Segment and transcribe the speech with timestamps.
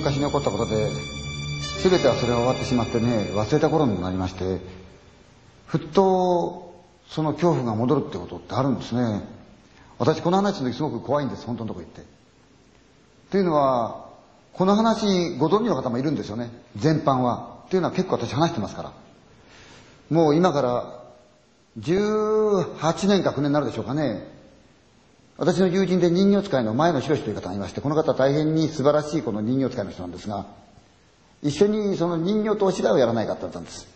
[0.00, 0.88] 昔に起こったことで
[1.82, 4.58] 全てはそれが終わってしまってね忘れた頃になりまして
[5.66, 6.74] ふっと
[7.06, 9.22] その恐怖が戻るってことってあるんですね。
[9.98, 12.00] 私この話の時すごく怖いんです本当のとこ行って。
[13.30, 14.06] というのは
[14.54, 17.58] この話ご存知の方もいるんですよね全般は。
[17.66, 18.92] っていうのは結構私話してますから。
[20.08, 21.04] もう今から
[21.78, 24.39] 18年か9年になるでしょうかね。
[25.40, 30.44] 私の友人で人形使いの前野博という方がいましてこの方大変に素晴らしいこの人形使いの人なんですが
[31.42, 33.88] 一緒にその人形とお芝居をやらないかって言われたんです。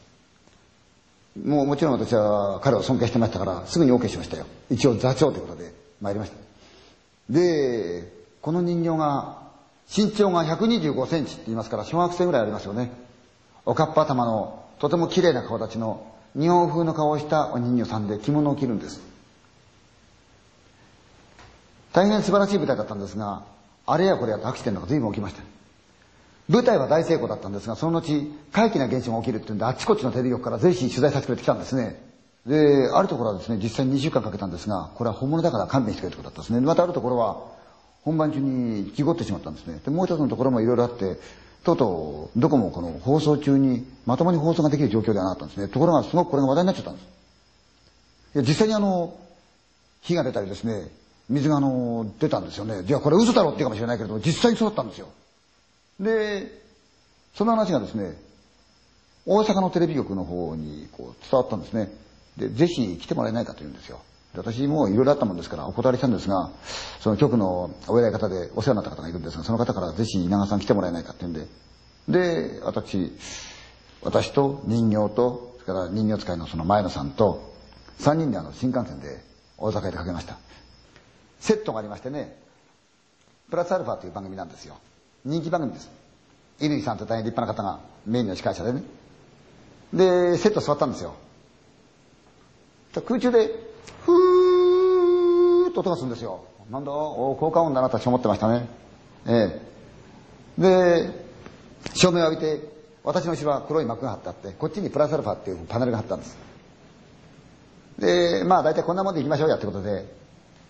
[1.44, 4.46] もうもちろん私は彼を尊敬してましたからすぐに OK しましたよ。
[4.70, 6.38] 一応座長ということで参りました。
[7.28, 9.42] でこの人形が
[9.94, 12.90] 身長が125センチって言いますから小学生ぐらいありますよね。
[13.66, 19.13] おかっぱ頭のとても綺麗な顔立ちの日本風の顔をしたお人形さんで着物を着るんです。
[21.94, 23.44] 大変素晴らしい舞台だったんですが
[23.86, 25.42] あれやこれやとアクシデントが随分起きました。
[26.48, 28.12] 舞台は大成功だったんですがその後
[28.52, 32.02] 怪奇な現象が起きるっていうんであっちこっちのテレビ局からぜひ取材させてくれてきたんですね。
[32.46, 36.60] であるところはですね実際に2週間かけたんですがこれは本物だから勘弁してくれってことだったんですね。
[36.60, 37.40] またあるところは
[38.02, 39.80] 本番中に事故ってしまったんですね。
[39.84, 41.16] でもう一つのところもいろいろあって
[41.62, 45.68] とうとうどこもこの放送中にまともに放送ができる状況ではなかったんですね。
[45.68, 47.04] ところがすごくこれが話題になっちゃったんです。
[48.34, 49.16] いや実際にあの
[50.02, 50.88] 火が出たりですね
[51.28, 52.82] 水があの出たんですよね。
[52.84, 55.08] じゃあこれ嘘だろって言うかもしれないけれど実際にそうだったんですよ。
[56.00, 56.62] で
[57.34, 58.16] その話がですね
[59.26, 61.90] 大阪のテレビ局の方にこう伝わったんですね。
[62.36, 64.00] でぜひ来てもらえないかと言うんですよ。
[64.34, 66.50] で私もいろいろあったもんですからお断りしたんですが
[67.00, 71.46] その局のお偉い方でお世話になった方がいるんですがその方からぜひ稲川さん来てもらえないかって言うんで。
[72.06, 73.12] で私
[74.02, 77.54] 私と人形とそれから人形使いのその前野さんと
[78.00, 79.22] 3人であの新幹線で
[79.56, 80.36] 大阪へ出かけました。
[81.44, 82.34] セットがありましてね
[83.50, 84.76] プラスアルファという番組なんですよ。
[85.26, 85.90] 人気番組です。
[86.58, 88.82] 乾さんと大変立派な方がメインの司会者でね。
[89.92, 91.14] でセット座ったんですよ。
[93.06, 93.50] 空中で
[94.06, 96.44] ふーっと音がするんですよ。
[96.70, 98.66] なんだお効果音だなと私思ってましたね。
[99.26, 99.60] え
[100.58, 100.62] え。
[100.62, 101.10] で
[101.92, 102.66] 照明を浴びて
[103.04, 106.38] 私の後ろは黒い幕が張ってあってこっちにプラスアルファっていうパネルが貼ったんです。
[107.98, 110.23] でまあ大体こんなもんでいきましょうやってことで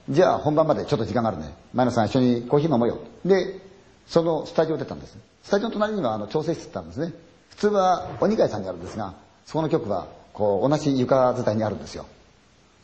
[0.09, 3.61] じゃあ本番までちょっと時間があるね前野さん一緒にコーヒー飲もうよで
[4.07, 7.13] そのスタジオ出たんですスタジオの隣にはあの調整室ってあるんですね
[7.51, 9.15] 普通は鬼会さんにあるんですが
[9.47, 12.07] そこの局はこう同じ床伝いにあるんですよ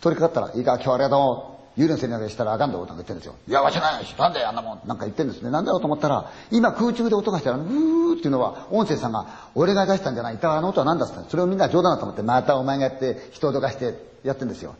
[0.01, 3.35] 取りかかったら「いいか今日はありがとう」有利のせり投げしたらあかんだろうなんか言ってるんですよ。
[3.47, 4.81] いや、わしないし、なんだよ、あんなもん。
[4.87, 5.51] なんか言ってるんですね。
[5.51, 10.35] なんだろうと思ったら、今空中で音がしたら、うーっていうのは、音声さんが、俺が出したんじゃない。
[10.35, 13.95] 一体あの音は何だっつったそれをみんな冗談だと思って、またお前がやって、人をどかして
[14.25, 14.75] やってるんですよ。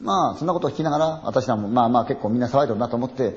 [0.00, 3.36] まあ、そんなことを聞きながら、私らも、まあまあ結構みんな騒いでるなと思って、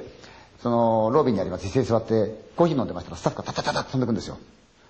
[0.61, 4.37] その、ロビーにあります、椅子に座って、コーヒー飲んでましたら、スタッフがタタタタッと飛んでくんですよ。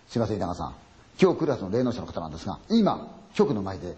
[0.07, 0.73] すいません、稲川さん。
[1.21, 3.95] 今日来るはずの霊能者の方なんですが、今、局の前で、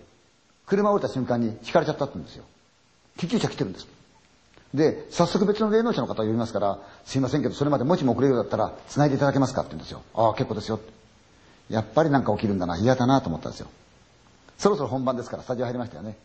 [0.66, 2.44] 車を降りた瞬間に引かれちゃったって言うんですよ。
[3.18, 3.88] 救急車来てるんです。
[4.74, 10.02] で、早速別の霊能者の方を呼びますから、すいませんけど、それまでもしも遅れるようだったら、繋いでいただけますかって言うんですよ。
[10.14, 10.80] ああ、結構ですよ。
[11.70, 13.68] やっぱりなんか起きるんだな、嫌だなと思ったんですよ。
[14.58, 16.18] そろそろ本番ですから、スタジオ入りましたよね。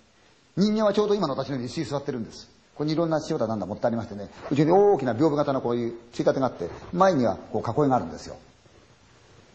[0.56, 2.46] 人間はちょうど今の私のように椅子に座ってるんです。
[2.74, 8.36] ここにいろんな塩だなんだ持ってありましてね、うちに大きな屏風型のこういうついたてがあって、前にはこう囲いがあるんですよ。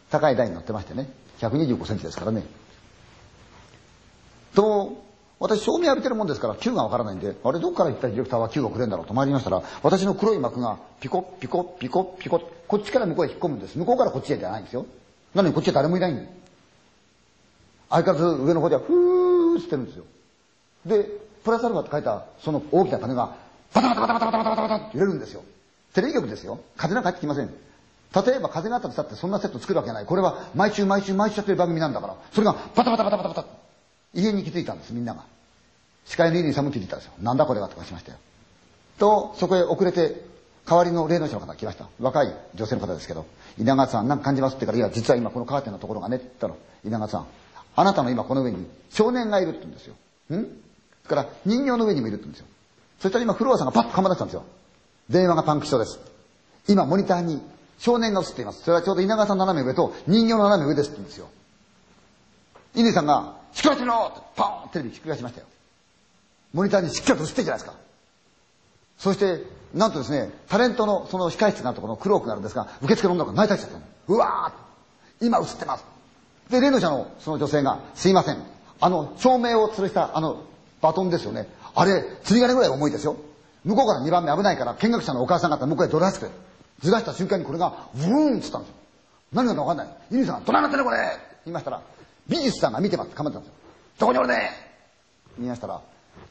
[0.10, 2.44] 高い台に乗ってましてね、125センチですからね。
[4.54, 5.04] と、
[5.40, 13.76] 私、照明浴びてるもんですから、球がわからないんで、あれ、どっから一体ディレクターは球をくれんだろうと参りましたら、私の黒い幕が、ピコピコピコピコ、こっちから向こうへ引っ込むんです。
[13.76, 14.86] 向こうからこっちへじゃないんですよ。
[15.34, 16.30] なのにこっちは誰もいないんで
[17.90, 20.06] 相変わらず上の方では、ふーってってるんですよ。
[20.86, 21.06] で、
[21.44, 23.36] プラスアルファって書いた、その大きな種が、
[23.74, 25.44] バタバタバタバタバタバタバタって揺れるんですよ。
[25.94, 26.60] テレビ局ですよ。
[26.78, 27.48] 風なんか入ってきません。
[27.48, 30.06] 例えば風があったとしたってそんなセット作るわけない。
[30.06, 32.16] これは毎週毎週毎週やってる番組なんだから。
[32.34, 33.46] それがバタバタバタバタバタ。
[34.14, 35.24] 家に気づいたんです、みんなが。
[36.06, 37.14] 司会の家に寒って言ってたんですよ。
[37.22, 38.18] なんだこれはとかしましたよ。
[38.98, 40.26] と、そこへ遅れて、
[40.68, 41.88] 代わりの霊能者の方が来ました。
[42.00, 43.26] 若い女性の方ですけど、
[43.58, 46.54] 稲川さん、なんか感じますって言うから、いや、実は今このカーテンのところがね、って言ったら、
[46.86, 47.28] 稲川さん、
[47.76, 49.96] あなたの今この上に少年がいるって言うんですよ。
[50.36, 50.48] ん？
[51.16, 52.46] から人形の上にもいるんですよ。
[53.00, 54.46] そしたら今、フロアさんがパッとかま出したんですよ。
[55.10, 56.00] 電話がパンクしそうです。
[56.68, 57.42] 今、モニターに
[57.80, 58.64] 少年が映っています。
[58.64, 61.30] それはちょうど稲川さん斜め上と人形の斜め上ですって言うんですよ。
[62.76, 65.48] 稲さんが、ひっくりしろってパーンテレビひっくり返しましたよ。
[66.54, 67.78] モニターにしっかりと映ってるじゃないですか。
[68.98, 69.44] そして、
[69.74, 73.86] なんとですね、タレントのその控室があるところのクロークがあるんですが、受付の女が泣いたりしちゃったの。
[74.08, 75.86] うわー今映ってます。
[76.50, 78.44] で、霊能者のその女性が、すいません。
[78.80, 80.44] あの、照明を吊るしたあの、
[80.82, 81.48] バトンですよね。
[81.76, 83.18] あれ、釣り鐘ぐらい重いですよ。
[83.64, 86.36] 向こうから2番目危ないから、見学者のお母さん方向こうへ取らせてくれ。
[86.82, 88.76] ずらした瞬間にこれが、ブーンっつったんですよ。
[89.34, 89.98] 何がかわかんない。
[90.10, 90.98] ユニさんが、どないなってるこれ
[91.46, 91.82] 言いましたら、
[92.28, 93.56] 美術さんが見てますって構ってたんですよ。
[94.00, 94.34] どこにおるで
[95.38, 95.80] 言いましたら、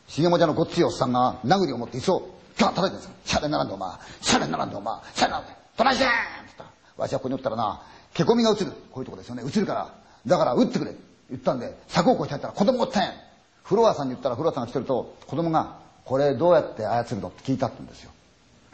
[0.09, 3.11] 重もじゃのごっついおっさんが、殴りを持って椅子を、ガン叩いてるんですよ。
[3.25, 7.81] シャレにならんでお前、シャレにならんでお前、シャレにならんで、どないしてんって言ったら、わしはここにおったらな、
[8.13, 8.73] けこみが映る。
[8.91, 9.45] こういうとこですよね。
[9.47, 9.89] 映るから。
[10.27, 10.95] だから、撃ってくれ。
[11.31, 13.30] 言ったんで、柵を越して入ったら子供おったん。
[13.71, 17.29] フロアさんに言ったら、フロアさんが来てると、子供が、これどうやって操るの？
[17.29, 18.11] って聞いたって言うんですよ。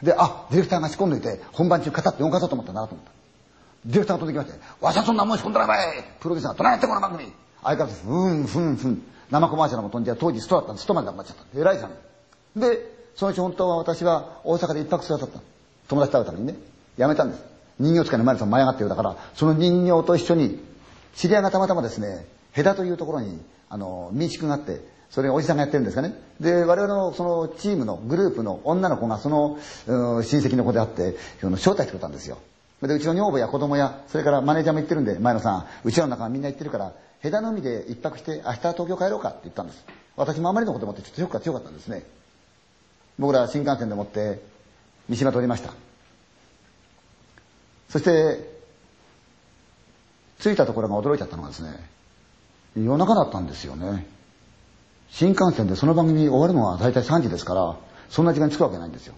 [0.01, 3.11] で、あ、ディレクターが仕込んどいて、本番中語って4かそうと思ったなと思った。
[3.85, 9.03] ディレクターが飛んできまして、わしはそんなもん仕込んだらばいプロデューサーが、どないやってこの番組相変わらず、ふんふんふん。
[9.29, 11.59] 生コマーシャルも飛んじゃ当時ストだったんで、ストまで頑張っちゃった。
[11.59, 11.91] 偉いじゃん。
[12.59, 12.79] で、
[13.15, 15.39] そのうち本当は私は大阪で一泊するだった。
[15.89, 16.55] 友達と会うためにね。
[16.97, 17.43] やめたんです。
[17.79, 20.59] 人形使いのマリさん舞い上がってるだから、その人形と一緒に、
[21.15, 26.13] 知り合いがたまたまですね、ヘダというところに、あの、民宿があって、それおじさんがやってるんですかね。
[26.39, 32.37] で、我々のそのチームのグループの女の子がその、親戚の子であって、その招待してくれたんですよ。
[32.81, 39.83] で、うちの女房や子供や、それからマネージャーも言ってるんで、前野さん、うちらの中はみんな言ってるから、ヘダの海で一泊して明日東京帰ろうかって言ったんです。
[40.15, 42.03] 私もあまりのこと思ってちょっと強く強かったんですね。
[43.17, 44.41] 僕ら新幹線でもって
[45.09, 45.73] 三島通りました。
[47.89, 48.57] そして、
[50.39, 51.96] 着いたところが驚いちゃったのがですね、
[52.83, 54.05] 夜中だったんですよね。
[55.09, 57.75] 新幹線でその番組終わるのは大体3時ですから、
[58.09, 59.15] そんな時間に着くわけないんですよ。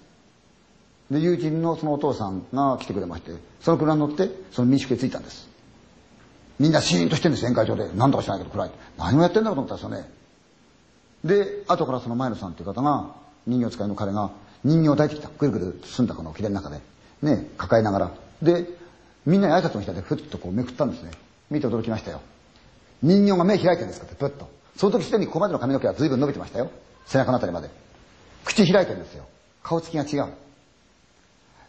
[1.12, 5.48] で、友人のそのお父さんが来てくれまして、その車に乗って、その民宿へ着いたんです。
[6.60, 7.90] みんなシーンとしてるんです、宴会場で。
[7.96, 8.72] 何とかしないけど暗い。
[8.98, 11.46] 何をやってんだろうと思ったんですよね。
[11.46, 13.16] で、後からその前野さんっていう方が、
[13.48, 14.32] 人形使いの彼が、
[14.64, 15.30] 人形を抱いてきた。
[15.38, 16.82] ぐるぐる包んだこの切れの中で。
[17.22, 18.12] ね、抱えながら。
[18.42, 18.68] で、
[19.26, 21.12] みんなに挨拶をしたで、ふっとこうめくったんですね。
[21.50, 22.22] 見て驚きましたよ。
[23.02, 24.50] 人形が目開いてるんですかって、ぷっと。
[24.76, 26.70] その時すでにここまでの髪の毛は随分伸びてましたよ。
[27.06, 27.70] 背中のあたりまで。
[28.46, 29.26] 口開いてるんですよ。
[29.64, 30.34] 顔つきが違う。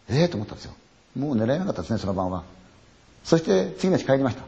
[0.09, 0.73] ええー、と思ったんですよ。
[1.17, 2.43] もう狙えなかったですね、その晩は。
[3.23, 4.43] そして次の日帰りました。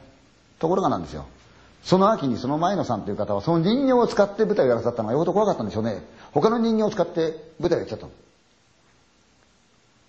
[0.59, 1.25] ところがなんですよ。
[1.83, 6.01] その秋にその前野さんという方はその人形を使って舞台をやらさったのがよほど怖かったんでしょうね。
[6.31, 8.07] 他の人形を使って舞台をやっちゃった。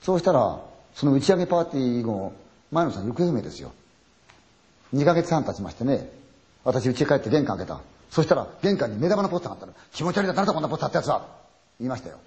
[0.02, 0.60] そうしたら、
[0.94, 2.32] その打ち上げパーティー後、
[2.70, 3.72] 前野さん行方不明ですよ。
[4.94, 6.08] 2ヶ月半経ちましてね、
[6.64, 7.80] 私家帰って玄関開けた。
[8.10, 9.74] そしたら玄関に目玉のポスターがあったの。
[9.92, 11.26] 気持ち悪いだ、誰だこんなポスターってやつは
[11.78, 12.18] 言いましたよ。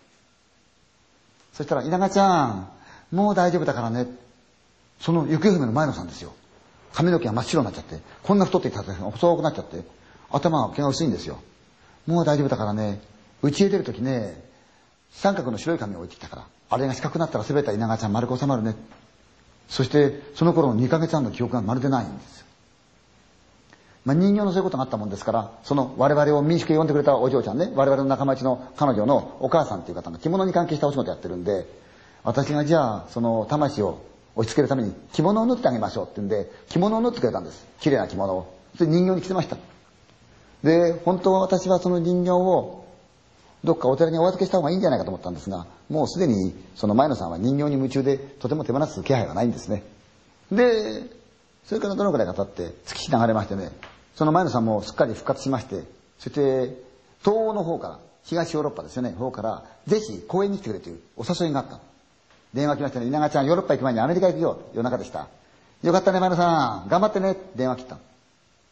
[1.54, 2.70] そしたら、稲賀ちゃん、
[3.12, 4.08] もう大丈夫だからね。
[5.00, 6.34] その行方不明の前野さんですよ。
[6.94, 9.84] 髪の毛が真っ白になっちゃって、こんな太っていたら細くなっちゃって、
[10.32, 11.40] 頭が毛が薄いんですよ。
[12.06, 13.02] もう大丈夫だからね、
[13.44, 14.44] 家へ出るときね、
[15.12, 18.76] 三角の白い紙を置いてきたから、あれが四角くなったら全て稲川ちゃん丸く収まるね。
[19.70, 22.46] そして、その頃の2ヶ月半の記憶がまるでないんです。
[24.08, 31.66] まあ、人形のそういうことがあったもんですから、その我々を民宿へ呼んでくれたお嬢ちゃんね、我々の仲間内の彼女のお母さんっていう方が着物に関係したお仕事やってるんで、
[32.24, 34.02] 私がじゃあ、その魂を
[34.38, 37.68] 押し付けるために着物を縫ってあげましょうって言うんで、着物を縫ってくれたんです。
[37.82, 38.56] 綺麗な着物を。
[38.78, 39.58] それ人形に着せました。
[40.64, 42.86] で、本当は私はその人形を
[43.66, 49.84] どっかお寺にお預けした方がいいんじゃないかと思ったんですが、もうすでにその前野さんは人形に夢中でとても手放す気配がないんですね。
[50.50, 51.04] で、
[51.66, 53.72] それからどのくらいか経って月日流れましてね、
[54.18, 55.84] その前野さんもすっかり復活しまして、
[56.18, 56.76] そして
[57.20, 61.80] 東欧の方から、東ヨーロッパですよね、方から、ぜひ公園に来てくれというお誘いがあった。
[62.52, 63.06] 電話来ましたね。
[63.06, 64.60] 稲川ちゃん、ヨーロッパ行く前にアメリカ行くよ。
[64.74, 65.28] 夜中でした。
[65.84, 66.90] よかったね、前野さん。
[66.90, 67.38] 頑張ってね。
[67.56, 68.00] 電話切った。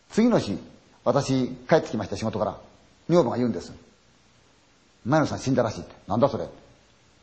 [0.09, 0.57] 次の日、
[1.03, 2.57] 私、帰ってきました、仕事から。
[3.07, 3.71] 女房が言うんです。
[5.05, 5.93] 前野さん死んだらしいって。
[6.07, 6.47] なんだそれ。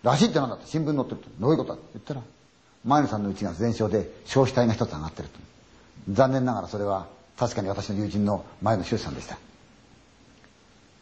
[0.04, 0.68] らしいってなんだって。
[0.68, 1.28] 新聞載ってるって。
[1.40, 2.20] どういうことだって言ったら、
[2.84, 5.40] 前野さんのうちが全焼で焼死体が一つ上がってると。
[6.10, 9.38] 残念ながらそれは、確かに私の友人の前野修さんでした。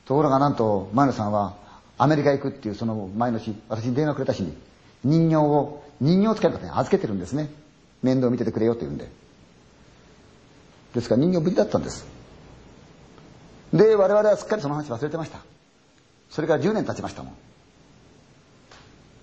[0.07, 1.55] ところがなんと、前野さんは、
[1.99, 4.57] アメリカ行くっていうその前の日、私に電話くれた日に、
[5.05, 7.51] 人形を、人形使いの方に預けてるんですね。
[8.03, 9.09] 面倒見ててくれよって言うんで。
[10.95, 12.07] ですから人形無事だったんです。
[13.73, 15.39] で、我々はすっかりその話忘れてました。
[16.31, 17.35] それから10年経ちましたもん。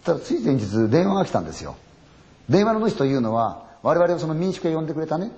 [0.04, 1.76] ただ、つい先日電話が来たんですよ。
[2.50, 5.32] 電話の主というのは、我々をその民宿へ呼んでくれたね、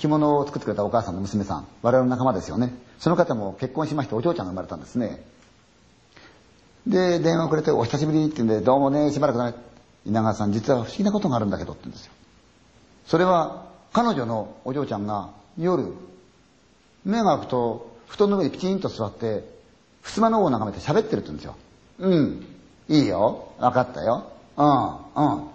[0.00, 2.72] 着物を作ってくれたお母さんの娘さん、我々の仲間ですよね。
[2.98, 5.22] その方も結婚しましてお嬢ちゃんが生まれたんですね。
[6.86, 9.54] で、電話をくれて、お久しぶりって言うんで、どうもね、しばらくだね。
[10.06, 12.12] 稲川さん、実は不思議なことがあるんだけどって言うんですよ。
[13.06, 15.92] それは、彼女のお嬢ちゃんが夜、
[17.04, 19.44] 目が開くと、布団の上にピチンと座って、
[20.02, 21.56] 襖の方を眺めて喋ってるって言うんですよ。
[21.98, 22.46] うん。
[22.88, 23.48] いいよ。
[23.58, 24.24] 分かったよ。
[24.56, 25.48] うん。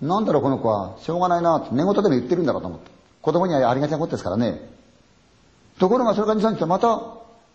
[0.00, 0.08] うん。
[0.08, 0.96] なんだろう、この子は。
[1.00, 2.91] しょうがないなって、寝言でも言ってるんだろうと思って。
[3.22, 4.60] 子供にはありがちなことですからね。
[5.78, 7.00] ところが、それから2、3日また、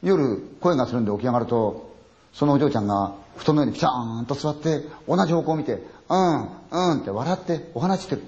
[0.02, 1.96] 夜、声がするんで起き上がると、
[2.34, 8.24] そのお嬢ちゃんが布団の上にピシャーンと座って同じ方向を見て、うん、うんって笑ってお話してる。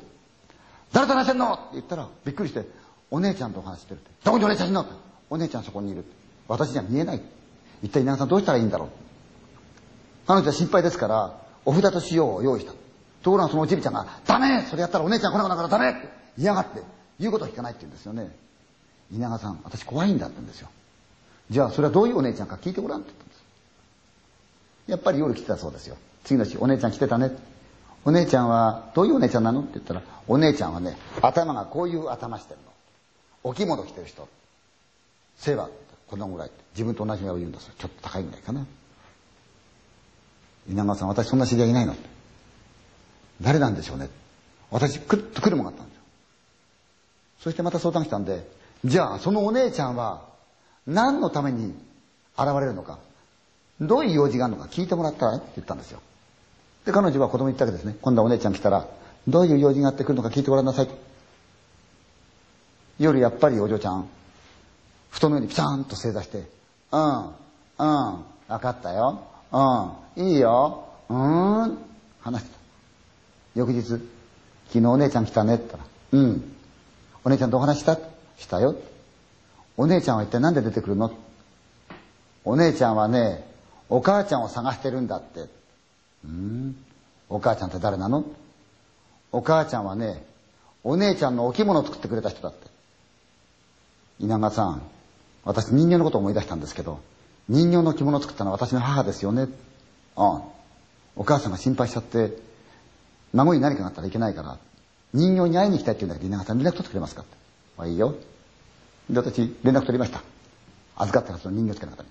[0.91, 1.53] 誰と話してんの？
[1.53, 2.65] って言ったらびっくりして、
[3.11, 4.09] お姉ちゃんとお話してるって。
[4.23, 4.81] どこにお姉ちゃんいんの？
[4.81, 4.93] って
[5.29, 6.03] お姉ちゃんそこにいる。
[6.47, 7.21] 私には見えない。
[7.83, 8.89] 一体稲川さんどうしたらいいんだろう。
[10.27, 12.73] 彼女は心配ですから、お札と塩を用意した。
[13.21, 16.81] ところがそのおじびちゃんが、ダメそれやったらお姉ちゃん来なくなるからダメって嫌がって、
[17.19, 18.31] 言うことを聞かないって言うんですよね。
[19.11, 20.69] 稲川さん、私怖いんだって言うんですよ。
[21.49, 23.43] じゃあそれはどういうお姉ちゃんか聞いてごらんって言ったんです。
[24.87, 25.97] やっぱり夜来てたそうですよ。
[26.23, 27.31] 次の日、お姉ちゃん来てたね。
[28.05, 32.65] お姉ちゃんは、どういうお姉ちゃんなのって言ったら、お姉ちゃんはね、頭がこういう頭してるの。
[33.43, 34.27] お着物着てる人。
[35.37, 35.69] 背は
[36.07, 36.51] このぐらい。
[36.73, 37.73] 自分と同じぐらいを言うんですよ。
[37.77, 38.65] ちょっと高いぐらいかな。
[40.69, 41.95] 稲川さん、私そんな知り合いいないの
[43.41, 44.09] 誰なんでしょうね。
[44.71, 45.98] 私、くっと来るもんがあったんです。
[47.39, 48.47] そしてまた相談来たんで、
[48.85, 50.21] じゃあ、そのお姉ちゃんは、
[50.87, 51.73] 何のために
[52.37, 52.99] 現れるのか、
[53.81, 56.01] どういう用事があるのか聞いてもらったらって言ったんですよ。
[56.85, 57.97] で、彼女は子供に言ったわけですね。
[58.01, 58.87] 今度はお姉ちゃん来たら、
[59.27, 60.89] どういう用事があってくるのか聞いてごらんなさい。
[62.99, 64.09] 夜やっぱりお嬢ちゃん、
[65.09, 66.49] 布団の上にピシャーンと正座して、
[66.91, 67.33] うん、うん、
[68.47, 69.23] 分かったよ。
[70.17, 70.85] うん、いいよ。
[71.09, 71.77] うーん、
[72.21, 72.59] 話してた。
[73.55, 73.99] 翌日、昨
[74.73, 76.55] 日お姉ちゃん来たねって言ったら、うん。
[77.23, 77.97] お姉ちゃんとお話した
[78.37, 78.75] したよ。
[79.77, 81.11] お姉ちゃんは一体何で出てくるの？
[82.45, 83.45] お姉ちゃんはね、
[83.89, 85.49] お母ちゃんを探してるんだって。
[86.25, 86.75] うん？
[87.29, 88.25] お母ちゃんって誰なの？
[89.31, 90.23] お母ちゃんはね、
[90.83, 92.67] お姉ちゃんのお着物を作ってくれた人だって。
[94.19, 94.81] 稲川さん、
[95.45, 96.99] 私人形のことを思い出したんですけど、
[97.47, 99.47] 人形の着物を作ったのは私の母ですよね。
[100.15, 100.41] ああ。
[101.15, 102.31] お母さんが心配しちゃって、
[103.33, 104.57] 孫に何かがあったらいけないから、
[105.13, 107.35] 人形に会いに行きたいって言うんだけど、稲川さん連絡取ってくれますかって。
[107.77, 108.15] まあいいよ。
[109.09, 110.21] で、私、連絡取りました。
[110.97, 112.09] 預かったはずの人形付けの方に。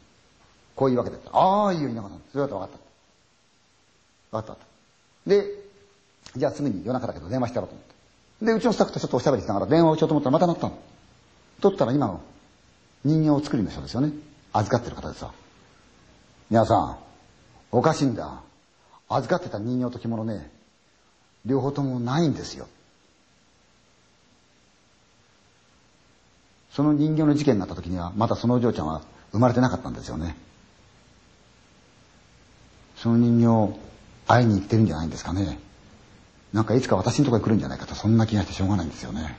[0.75, 1.19] こういうわけで。
[1.33, 2.21] ああ、いいよ、稲川さん。
[2.33, 2.81] それだと分かっ
[4.31, 4.38] た。
[4.38, 5.31] 分かった。
[5.31, 5.45] で、
[6.37, 8.47] じゃあすぐに夜中だけど電話してやろうと思って。
[8.47, 10.78] で、うちのスタッフとちょっとおしゃべりしながら電話をしようと思ったらまた鳴ったの。
[11.61, 12.21] 取ったら今の
[13.05, 14.12] 人形を作りの人ですよね。
[14.52, 15.33] 預かってる方でさ。
[16.50, 16.97] 皆さん、
[17.73, 18.40] おかしいんだ。
[19.09, 20.50] 預かってた人形と着物ね、
[21.45, 22.69] 両方ともないんですよ。
[26.78, 30.37] その人形の事件になった時には、まだそのお嬢ちゃんは生まれてなかったんですよね。
[32.94, 33.80] その人形、
[34.28, 35.58] 会いに行ってるんじゃないんですかね。
[36.52, 39.37] なんかいつか私のところに来るんじゃないかと、そんな気がしてしょうがないんですよね。